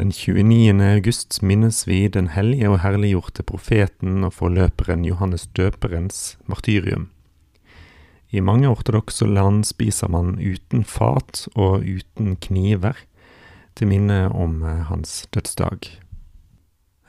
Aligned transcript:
Den 0.00 0.12
29. 0.12 0.80
august 0.80 1.42
minnes 1.42 1.82
vi 1.88 2.08
den 2.08 2.30
hellige 2.32 2.70
og 2.72 2.78
herliggjorte 2.80 3.42
profeten 3.44 4.24
og 4.24 4.32
forløperen 4.32 5.02
Johannes 5.04 5.42
døperens 5.52 6.38
martyrium. 6.48 7.10
I 8.32 8.40
mange 8.40 8.70
ortodokse 8.70 9.28
land 9.28 9.66
spiser 9.68 10.08
man 10.08 10.38
uten 10.40 10.86
fat 10.88 11.42
og 11.52 11.84
uten 11.84 12.38
kniver, 12.40 12.96
til 13.76 13.90
minne 13.92 14.30
om 14.32 14.62
eh, 14.64 14.80
hans 14.88 15.28
dødsdag. 15.36 15.90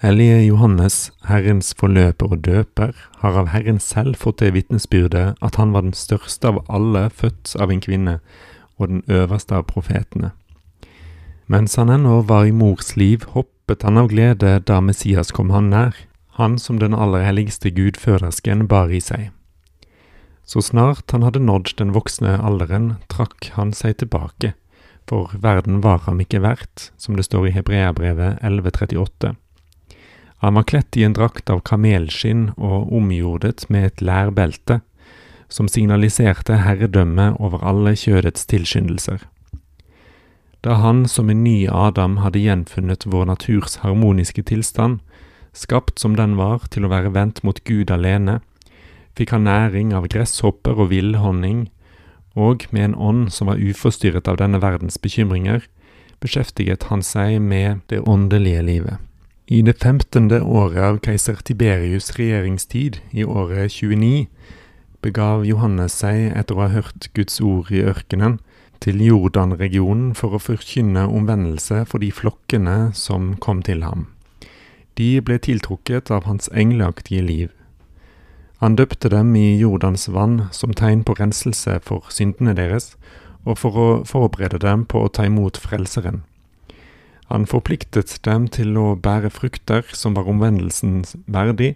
Hellige 0.03 0.43
Johannes, 0.49 1.13
Herrens 1.29 1.71
forløper 1.79 2.35
og 2.35 2.43
døper, 2.43 2.91
har 3.23 3.39
av 3.39 3.53
Herren 3.55 3.79
selv 3.79 4.19
fått 4.19 4.43
det 4.43 4.51
vitnesbyrdet 4.57 5.39
at 5.39 5.55
han 5.55 5.71
var 5.71 5.87
den 5.87 5.95
største 5.95 6.51
av 6.51 6.59
alle 6.67 7.07
født 7.07 7.55
av 7.55 7.71
en 7.71 7.87
kvinne, 7.87 8.19
og 8.75 8.91
den 8.91 9.03
øverste 9.07 9.55
av 9.55 9.69
profetene. 9.71 10.35
Mens 11.51 11.75
han 11.75 11.89
ennå 11.89 12.21
var 12.21 12.45
i 12.45 12.51
mors 12.55 12.95
liv, 12.95 13.25
hoppet 13.35 13.83
han 13.83 13.97
av 13.99 14.07
glede 14.07 14.53
da 14.63 14.77
Messias 14.79 15.33
kom 15.35 15.49
han 15.51 15.67
nær, 15.73 15.97
han 16.39 16.55
som 16.55 16.77
den 16.79 16.95
aller 16.95 17.25
helligste 17.27 17.73
gudfødersken 17.75 18.69
bar 18.71 18.93
i 18.93 19.01
seg. 19.03 19.31
Så 20.47 20.63
snart 20.63 21.11
han 21.11 21.25
hadde 21.27 21.41
nådd 21.43 21.73
den 21.81 21.91
voksne 21.91 22.37
alderen, 22.39 22.93
trakk 23.11 23.49
han 23.57 23.73
seg 23.75 23.97
tilbake, 23.99 24.53
for 25.09 25.33
verden 25.43 25.81
var 25.83 25.99
ham 26.05 26.23
ikke 26.23 26.39
verdt, 26.39 26.87
som 26.95 27.19
det 27.19 27.27
står 27.27 27.49
i 27.49 27.53
Hebreabrevet 27.57 28.39
1138. 28.39 29.33
Han 30.45 30.55
var 30.55 30.69
kledt 30.71 30.95
i 30.95 31.03
en 31.03 31.17
drakt 31.19 31.51
av 31.51 31.65
kamelskinn 31.67 32.53
og 32.55 32.95
omgjordet 32.95 33.67
med 33.67 33.89
et 33.89 34.05
lærbelte, 34.07 34.79
som 35.51 35.67
signaliserte 35.67 36.63
herredømme 36.63 37.33
over 37.43 37.59
alle 37.67 37.91
kjødets 37.99 38.47
tilskyndelser. 38.47 39.27
Da 40.61 40.75
han 40.77 41.07
som 41.07 41.29
en 41.29 41.43
ny 41.43 41.65
Adam 41.67 42.19
hadde 42.21 42.43
gjenfunnet 42.43 43.07
vår 43.09 43.25
naturs 43.31 43.79
harmoniske 43.81 44.43
tilstand, 44.45 44.99
skapt 45.57 45.99
som 45.99 46.13
den 46.15 46.35
var 46.37 46.67
til 46.69 46.85
å 46.85 46.91
være 46.91 47.13
vendt 47.15 47.41
mot 47.43 47.57
Gud 47.65 47.89
alene, 47.91 48.39
fikk 49.17 49.33
han 49.33 49.47
næring 49.49 49.91
av 49.97 50.05
gresshopper 50.13 50.77
og 50.77 50.91
villhonning, 50.93 51.65
og 52.37 52.67
med 52.71 52.91
en 52.91 52.95
ånd 52.95 53.31
som 53.33 53.49
var 53.49 53.59
uforstyrret 53.59 54.29
av 54.29 54.37
denne 54.37 54.61
verdens 54.61 55.01
bekymringer, 55.01 55.65
beskjeftiget 56.21 56.87
han 56.93 57.01
seg 57.01 57.41
med 57.41 57.81
det 57.89 58.03
åndelige 58.05 58.61
livet. 58.61 59.01
I 59.51 59.63
det 59.65 59.81
femtende 59.81 60.39
året 60.45 60.79
av 60.85 61.01
keiser 61.03 61.41
Tiberius' 61.41 62.13
regjeringstid, 62.15 63.01
i 63.11 63.25
året 63.25 63.73
29, 63.73 64.29
begav 65.01 65.43
Johannes 65.43 65.97
seg, 65.99 66.29
etter 66.37 66.55
å 66.55 66.67
ha 66.67 66.71
hørt 66.77 67.09
Guds 67.17 67.41
ord 67.41 67.73
i 67.73 67.81
ørkenen, 67.83 68.37
til 68.81 69.01
Jordan-regionen 69.05 70.15
for 70.17 70.33
å 70.33 70.41
forkynne 70.41 71.05
omvendelse 71.05 71.83
for 71.89 72.01
de 72.01 72.09
flokkene 72.11 72.91
som 72.97 73.35
kom 73.37 73.61
til 73.65 73.85
ham. 73.85 74.07
De 74.97 75.21
ble 75.21 75.37
tiltrukket 75.39 76.11
av 76.11 76.25
hans 76.25 76.49
engleaktige 76.51 77.23
liv. 77.25 77.49
Han 78.61 78.75
døpte 78.77 79.09
dem 79.09 79.35
i 79.37 79.57
Jordans 79.57 80.07
vann 80.13 80.47
som 80.53 80.73
tegn 80.77 81.05
på 81.05 81.15
renselse 81.17 81.79
for 81.85 82.09
syndene 82.13 82.53
deres, 82.57 82.95
og 83.41 83.57
for 83.57 83.77
å 83.77 83.87
forberede 84.05 84.59
dem 84.61 84.85
på 84.85 85.01
å 85.01 85.09
ta 85.09 85.25
imot 85.25 85.57
Frelseren. 85.57 86.21
Han 87.31 87.47
forpliktet 87.49 88.19
dem 88.27 88.45
til 88.51 88.75
å 88.77 88.93
bære 88.99 89.31
frukter 89.33 89.87
som 89.97 90.17
var 90.17 90.29
omvendelsen 90.29 91.05
verdig, 91.31 91.73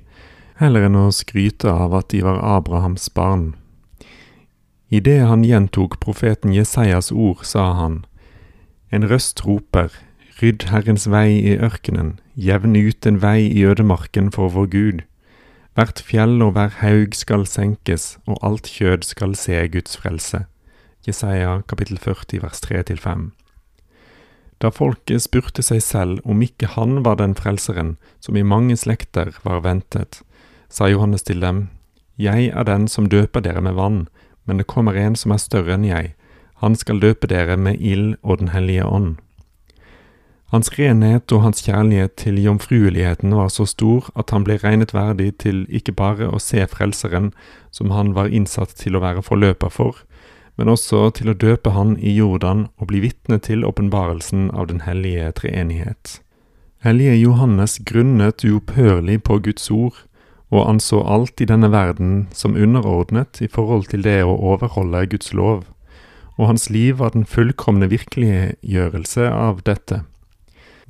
heller 0.59 0.85
enn 0.85 0.97
å 0.99 1.13
skryte 1.15 1.71
av 1.71 1.95
at 1.97 2.11
de 2.13 2.21
var 2.25 2.41
Abrahams 2.43 3.07
barn. 3.09 3.53
Idet 4.95 5.25
han 5.27 5.43
gjentok 5.43 5.97
profeten 5.99 6.53
Jesajas 6.55 7.11
ord, 7.11 7.43
sa 7.43 7.73
han, 7.75 8.05
En 8.93 9.03
røst 9.09 9.41
roper, 9.43 9.91
rydd 10.39 10.69
Herrens 10.71 11.07
vei 11.11 11.41
i 11.41 11.55
ørkenen, 11.57 12.19
jevn 12.39 12.77
ut 12.77 13.07
en 13.09 13.19
vei 13.19 13.49
i 13.49 13.65
ødemarken 13.67 14.29
for 14.31 14.53
vår 14.55 14.67
Gud. 14.71 15.01
Hvert 15.75 15.99
fjell 15.99 16.39
og 16.45 16.53
hver 16.55 16.77
haug 16.79 17.15
skal 17.17 17.43
senkes, 17.49 18.15
og 18.23 18.39
alt 18.45 18.69
kjød 18.71 19.03
skal 19.09 19.35
se 19.35 19.65
Guds 19.73 19.97
frelse. 19.99 20.45
Jesaja 21.07 21.57
kapittel 21.67 21.99
40 21.99 22.45
vers 22.45 22.63
3-5. 22.63 23.31
Da 24.63 24.71
folket 24.71 25.25
spurte 25.25 25.65
seg 25.65 25.83
selv 25.83 26.23
om 26.23 26.39
ikke 26.45 26.71
han 26.77 27.01
var 27.03 27.19
den 27.19 27.35
frelseren 27.35 27.97
som 28.23 28.39
i 28.39 28.47
mange 28.47 28.77
slekter 28.79 29.33
var 29.43 29.65
ventet, 29.67 30.21
sa 30.69 30.87
Johannes 30.87 31.27
til 31.27 31.43
dem, 31.43 31.67
Jeg 32.17 32.47
er 32.55 32.63
den 32.63 32.87
som 32.87 33.09
døper 33.11 33.43
dere 33.43 33.61
med 33.61 33.75
vann, 33.75 34.05
men 34.45 34.57
det 34.57 34.69
kommer 34.71 34.97
en 34.97 35.15
som 35.15 35.33
er 35.33 35.41
større 35.41 35.75
enn 35.75 35.85
jeg, 35.87 36.13
han 36.63 36.75
skal 36.79 37.01
døpe 37.03 37.27
dere 37.27 37.57
med 37.57 37.81
ild 37.81 38.15
og 38.23 38.39
Den 38.39 38.53
hellige 38.55 38.85
ånd. 38.85 39.15
Hans 40.53 40.69
renhet 40.77 41.31
og 41.33 41.41
hans 41.41 41.63
kjærlighet 41.65 42.13
til 42.21 42.37
jomfrueligheten 42.39 43.33
var 43.35 43.49
så 43.51 43.65
stor 43.67 44.05
at 44.15 44.29
han 44.31 44.45
ble 44.45 44.55
regnet 44.61 44.93
verdig 44.93 45.33
til 45.41 45.65
ikke 45.67 45.91
bare 45.91 46.29
å 46.29 46.39
se 46.39 46.63
Frelseren, 46.71 47.33
som 47.71 47.91
han 47.91 48.13
var 48.15 48.31
innsatt 48.31 48.77
til 48.79 48.95
å 48.95 49.01
være 49.03 49.25
forløper 49.25 49.73
for, 49.73 49.97
men 50.55 50.71
også 50.71 51.09
til 51.17 51.33
å 51.33 51.35
døpe 51.35 51.73
han 51.75 51.97
i 51.97 52.13
Jordan 52.15 52.67
og 52.77 52.87
bli 52.91 53.01
vitne 53.03 53.41
til 53.43 53.65
åpenbarelsen 53.67 54.47
av 54.53 54.69
den 54.69 54.85
hellige 54.85 55.33
treenighet. 55.41 56.19
Hellige 56.85 57.17
Johannes 57.17 57.79
grunnet 57.83 58.45
uopphørlig 58.45 59.23
på 59.25 59.41
Guds 59.49 59.67
ord, 59.73 59.97
og 60.53 60.69
anså 60.69 61.01
alt 61.01 61.41
i 61.41 61.47
denne 61.49 61.71
verden 61.73 62.27
som 62.33 62.55
underordnet 62.55 63.41
i 63.41 63.47
forhold 63.51 63.89
til 63.91 64.03
det 64.05 64.21
å 64.23 64.35
overholde 64.35 65.05
Guds 65.15 65.33
lov, 65.33 65.63
og 66.37 66.49
hans 66.51 66.69
liv 66.69 66.99
var 66.99 67.13
den 67.15 67.25
fullkomne 67.25 67.89
virkeliggjørelse 67.89 69.29
av 69.31 69.63
dette. 69.65 70.03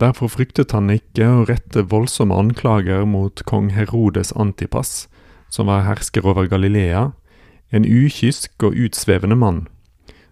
Derfor 0.01 0.27
fryktet 0.27 0.73
han 0.75 0.91
ikke 0.91 1.27
å 1.29 1.45
rette 1.47 1.85
voldsomme 1.87 2.35
anklager 2.35 3.05
mot 3.07 3.45
kong 3.47 3.71
Herodes 3.71 4.33
Antipas, 4.35 5.05
som 5.49 5.69
var 5.71 5.85
hersker 5.87 6.25
over 6.27 6.49
Galilea, 6.51 7.11
en 7.71 7.85
ukysk 7.87 8.63
og 8.63 8.75
utsvevende 8.75 9.37
mann, 9.39 9.63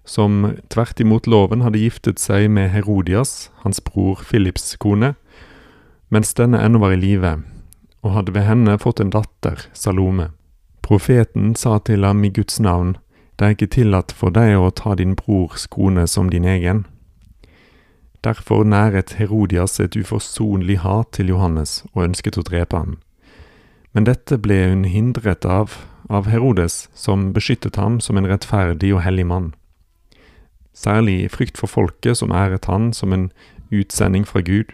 som 0.03 0.57
tvert 0.73 0.99
imot 0.99 1.29
loven 1.31 1.63
hadde 1.63 1.79
giftet 1.79 2.19
seg 2.19 2.49
med 2.51 2.73
Herodias, 2.73 3.49
hans 3.63 3.79
bror 3.79 4.19
Philips 4.19 4.75
kone, 4.75 5.13
mens 6.11 6.35
denne 6.35 6.59
ennå 6.59 6.81
var 6.83 6.97
i 6.97 6.99
live, 6.99 7.37
og 8.03 8.13
hadde 8.17 8.33
ved 8.35 8.45
henne 8.47 8.77
fått 8.79 8.99
en 8.99 9.13
datter, 9.13 9.65
Salome. 9.73 10.29
Profeten 10.83 11.55
sa 11.55 11.77
til 11.79 12.03
ham 12.03 12.23
i 12.23 12.31
Guds 12.35 12.59
navn, 12.59 12.97
det 13.39 13.45
er 13.45 13.55
ikke 13.55 13.71
tillatt 13.79 14.11
for 14.13 14.35
deg 14.35 14.57
å 14.59 14.69
ta 14.69 14.93
din 14.99 15.15
brors 15.17 15.65
kone 15.71 16.05
som 16.07 16.29
din 16.29 16.45
egen. 16.45 16.83
Derfor 18.23 18.63
næret 18.63 19.15
Herodias 19.19 19.79
et 19.79 19.97
uforsonlig 19.99 20.77
hat 20.83 21.15
til 21.17 21.33
Johannes 21.33 21.81
og 21.93 22.05
ønsket 22.09 22.37
å 22.37 22.45
drepe 22.45 22.77
ham. 22.77 22.99
Men 23.91 24.05
dette 24.07 24.37
ble 24.37 24.61
hun 24.69 24.85
hindret 24.87 25.45
av 25.45 25.79
av 26.09 26.27
Herodes, 26.27 26.89
som 26.93 27.31
beskyttet 27.33 27.75
ham 27.75 27.99
som 28.01 28.17
en 28.17 28.27
rettferdig 28.27 28.93
og 28.93 29.03
hellig 29.05 29.25
mann. 29.27 29.51
Særlig 30.73 31.17
i 31.23 31.29
frykt 31.31 31.59
for 31.59 31.69
folket, 31.69 32.17
som 32.17 32.33
æret 32.33 32.65
han 32.65 32.91
som 32.93 33.13
en 33.13 33.29
utsending 33.71 34.25
fra 34.27 34.41
Gud. 34.41 34.73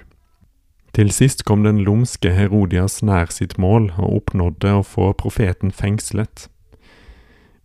Til 0.93 1.11
sist 1.13 1.43
kom 1.45 1.63
den 1.63 1.83
lumske 1.85 2.31
Herodias 2.33 2.99
nær 3.05 3.29
sitt 3.33 3.57
mål 3.61 3.91
og 3.97 4.15
oppnådde 4.21 4.71
å 4.79 4.85
få 4.85 5.11
profeten 5.13 5.71
fengslet. 5.71 6.47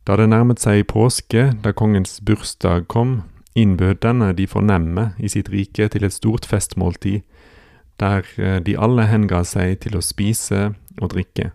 Da 0.05 0.19
det 0.21 0.29
nærmet 0.29 0.61
seg 0.61 0.85
påske, 0.91 1.55
da 1.65 1.73
kongens 1.73 2.19
bursdag 2.21 2.85
kom, 2.93 3.23
innbød 3.57 4.03
denne 4.05 4.33
de 4.37 4.47
fornemme 4.47 5.13
i 5.19 5.31
sitt 5.33 5.49
rike 5.49 5.89
til 5.89 6.05
et 6.05 6.13
stort 6.13 6.45
festmåltid, 6.45 7.23
der 8.01 8.27
de 8.61 8.77
alle 8.77 9.07
henga 9.09 9.45
seg 9.47 9.79
til 9.87 9.97
å 9.97 10.05
spise 10.05 10.75
og 11.01 11.15
drikke. 11.15 11.53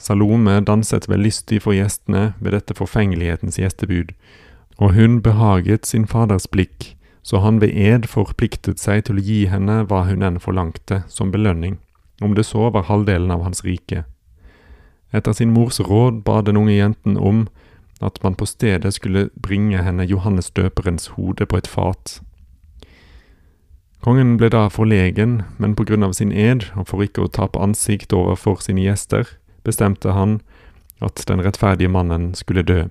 Salome 0.00 0.60
danset 0.64 1.08
lystig 1.20 1.60
for 1.64 1.76
gjestene 1.76 2.34
ved 2.40 2.54
dette 2.56 2.76
forfengelighetens 2.76 3.58
gjestebud, 3.58 4.14
og 4.78 4.94
hun 4.94 5.20
behaget 5.20 5.86
sin 5.86 6.06
faders 6.06 6.46
blikk, 6.48 6.94
så 7.22 7.42
han 7.44 7.60
ved 7.60 7.74
ed 7.76 8.08
forpliktet 8.08 8.80
seg 8.80 9.04
til 9.06 9.20
å 9.20 9.24
gi 9.24 9.40
henne 9.52 9.82
hva 9.88 10.04
hun 10.08 10.24
enn 10.26 10.40
forlangte 10.40 11.02
som 11.08 11.32
belønning, 11.32 11.78
om 12.20 12.34
det 12.34 12.46
så 12.48 12.70
var 12.70 12.88
halvdelen 12.88 13.30
av 13.30 13.44
hans 13.44 13.64
rike. 13.64 14.04
Etter 15.12 15.34
sin 15.34 15.52
mors 15.52 15.80
råd 15.80 16.22
ba 16.24 16.40
den 16.42 16.56
unge 16.56 16.76
jenten 16.76 17.18
om 17.18 17.48
at 18.00 18.20
man 18.22 18.34
på 18.34 18.46
stedet 18.48 18.94
skulle 18.96 19.28
bringe 19.36 19.82
henne 19.82 20.06
Johannes 20.08 20.50
døperens 20.50 21.12
hode 21.16 21.46
på 21.46 21.60
et 21.60 21.68
fat. 21.68 22.20
Kongen 24.00 24.38
ble 24.40 24.48
da 24.48 24.68
forlegen, 24.72 25.42
men 25.60 25.74
på 25.76 25.84
grunn 25.84 26.06
av 26.06 26.14
sin 26.16 26.32
ed, 26.32 26.70
og 26.72 26.88
for 26.88 27.04
ikke 27.04 27.26
å 27.26 27.32
tape 27.32 27.60
ansikt 27.60 28.14
overfor 28.16 28.62
sine 28.64 28.86
gjester, 28.86 29.28
bestemte 29.66 30.14
han 30.16 30.38
at 31.04 31.20
den 31.28 31.42
rettferdige 31.44 31.92
mannen 31.92 32.30
skulle 32.38 32.64
dø. 32.64 32.86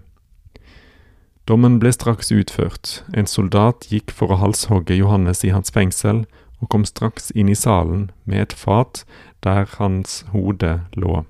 Dommen 1.50 1.80
ble 1.81 1.90
straks 1.90 2.30
utført. 2.30 3.00
En 3.18 3.25
soldat 3.25 3.88
gikk 3.90 4.13
for 4.13 4.30
å 4.30 4.38
halshogge 4.38 4.94
Johannes 4.94 5.42
i 5.42 5.50
hans 5.50 5.74
fengsel, 5.74 6.28
og 6.62 6.69
kom 6.69 6.84
straks 6.86 7.31
inn 7.34 7.50
i 7.50 7.57
salen 7.57 8.12
med 8.30 8.44
et 8.44 8.54
fat 8.54 9.01
der 9.42 9.66
hans 9.80 10.22
hode 10.30 10.75
lå. 10.94 11.24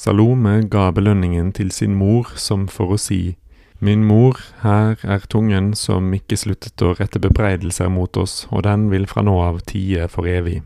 Salome 0.00 0.62
ga 0.72 0.88
belønningen 0.96 1.50
til 1.52 1.72
sin 1.72 1.96
mor 1.98 2.32
som 2.40 2.64
for 2.72 2.96
å 2.96 3.00
si, 3.00 3.36
Min 3.78 4.06
mor, 4.08 4.38
her 4.62 4.96
er 5.04 5.26
tungen 5.28 5.74
som 5.76 6.08
ikke 6.16 6.38
sluttet 6.40 6.80
å 6.80 6.94
rette 6.96 7.20
bebreidelser 7.20 7.90
mot 7.92 8.16
oss, 8.16 8.46
og 8.48 8.64
den 8.64 8.86
vil 8.88 9.04
fra 9.04 9.20
nå 9.20 9.34
av 9.44 9.58
tie 9.68 10.06
for 10.08 10.24
evig. 10.24 10.62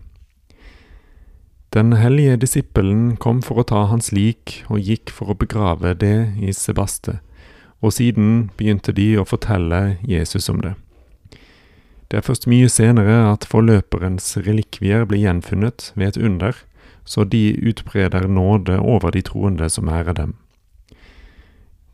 Den 1.75 1.97
hellige 1.99 2.37
disippelen 2.44 3.17
kom 3.19 3.43
for 3.43 3.59
å 3.59 3.67
ta 3.67 3.83
hans 3.91 4.12
lik 4.15 4.61
og 4.71 4.79
gikk 4.87 5.11
for 5.15 5.35
å 5.35 5.38
begrave 5.38 5.97
det 5.99 6.38
i 6.38 6.55
Sebaste, 6.55 7.19
og 7.81 7.94
siden 7.97 8.50
begynte 8.59 8.93
de 8.93 9.15
å 9.19 9.27
fortelle 9.29 9.99
Jesus 10.06 10.49
om 10.53 10.61
det. 10.65 10.75
Det 12.11 12.19
er 12.19 12.27
først 12.27 12.49
mye 12.50 12.69
senere 12.69 13.21
at 13.31 13.47
forløperens 13.47 14.32
relikvier 14.43 15.06
blir 15.06 15.23
gjenfunnet 15.23 15.93
ved 15.94 16.09
et 16.09 16.21
under, 16.21 16.56
så 17.05 17.25
de 17.25 17.55
utbreder 17.62 18.27
nåde 18.29 18.81
over 18.81 19.15
de 19.15 19.23
troende 19.23 19.71
som 19.71 19.88
ærer 19.88 20.19
dem. 20.19 20.35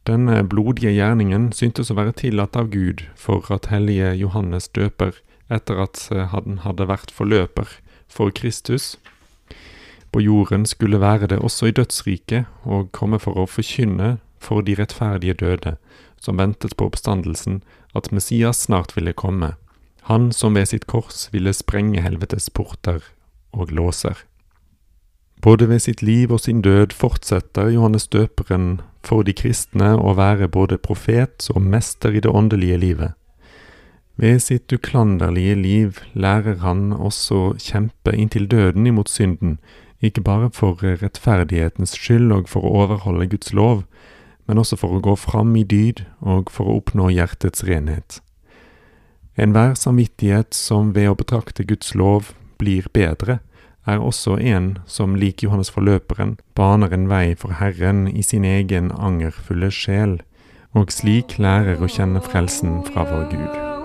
Denne 0.06 0.42
blodige 0.46 0.92
gjerningen 0.94 1.50
syntes 1.52 1.90
å 1.90 1.96
være 1.98 2.14
tillatt 2.16 2.56
av 2.56 2.70
Gud 2.70 3.02
for 3.18 3.44
at 3.52 3.68
hellige 3.72 4.14
Johannes 4.14 4.68
døper, 4.68 5.18
etter 5.50 5.82
at 5.82 6.08
han 6.10 6.62
hadde 6.64 6.88
vært 6.88 7.12
forløper 7.14 7.76
for 8.08 8.30
Kristus, 8.30 8.96
på 10.14 10.22
jorden 10.22 10.64
skulle 10.66 11.00
være 11.02 11.26
det 11.28 11.38
også 11.44 11.68
i 11.68 11.74
dødsriket 11.76 12.46
og 12.64 12.88
komme 12.96 13.18
for 13.20 13.36
å 13.36 13.44
forkynne 13.50 14.16
for 14.40 14.62
de 14.62 14.74
rettferdige 14.78 15.34
døde, 15.34 15.76
som 16.20 16.38
ventet 16.38 16.76
på 16.76 16.88
oppstandelsen, 16.90 17.62
at 17.94 18.12
Messias 18.12 18.66
snart 18.66 18.96
ville 18.96 19.12
komme 19.16 19.54
han 20.06 20.32
som 20.32 20.54
ved 20.54 20.68
sitt 20.70 20.86
kors 20.86 21.26
ville 21.32 21.50
sprenge 21.54 21.98
helvetes 22.02 22.46
porter 22.54 23.02
og 23.50 23.72
låser. 23.74 24.20
Både 25.42 25.66
ved 25.66 25.82
sitt 25.82 26.02
liv 26.02 26.30
og 26.32 26.44
sin 26.44 26.62
død 26.62 26.94
fortsetter 26.94 27.72
Johannes 27.74 28.06
døperen 28.06 28.80
for 29.06 29.26
de 29.26 29.34
kristne 29.34 29.92
å 29.98 30.14
være 30.18 30.48
både 30.48 30.78
profet 30.78 31.48
og 31.54 31.66
mester 31.74 32.14
i 32.14 32.22
det 32.22 32.30
åndelige 32.30 32.78
livet. 32.84 33.16
Ved 34.16 34.38
sitt 34.46 34.72
uklanderlige 34.72 35.58
liv 35.58 35.98
lærer 36.14 36.62
han 36.62 36.92
også 36.94 37.40
å 37.40 37.50
kjempe 37.60 38.14
inntil 38.14 38.46
døden 38.48 38.86
imot 38.86 39.10
synden, 39.10 39.58
ikke 40.00 40.22
bare 40.22 40.52
for 40.54 40.78
rettferdighetens 40.86 41.98
skyld 41.98 42.30
og 42.32 42.48
for 42.48 42.62
å 42.62 42.86
overholde 42.86 43.26
Guds 43.34 43.52
lov, 43.52 43.82
men 44.46 44.58
også 44.62 44.78
for 44.80 44.96
å 44.96 45.02
gå 45.02 45.16
fram 45.18 45.54
i 45.58 45.64
dyd 45.66 46.04
og 46.20 46.50
for 46.54 46.68
å 46.68 46.78
oppnå 46.80 47.10
hjertets 47.14 47.64
renhet. 47.66 48.20
Enhver 49.36 49.74
samvittighet 49.76 50.54
som 50.56 50.94
ved 50.96 51.10
å 51.10 51.18
betrakte 51.18 51.66
Guds 51.68 51.94
lov 51.94 52.32
blir 52.60 52.88
bedre, 52.94 53.40
er 53.86 54.02
også 54.02 54.38
en 54.40 54.78
som 54.86 55.14
lik 55.14 55.44
Johannes 55.44 55.70
forløperen 55.70 56.36
baner 56.58 56.94
en 56.94 57.06
vei 57.10 57.36
for 57.38 57.54
Herren 57.60 58.06
i 58.08 58.24
sin 58.24 58.48
egen 58.48 58.90
angerfulle 58.90 59.70
sjel, 59.70 60.18
og 60.74 60.90
slik 60.92 61.38
lærer 61.38 61.80
å 61.80 61.88
kjenne 61.88 62.24
frelsen 62.24 62.82
fra 62.90 63.06
vår 63.06 63.30
Gud. 63.36 63.75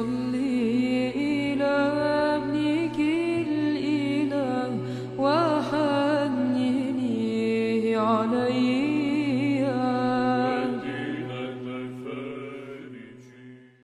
lonely 0.00 0.79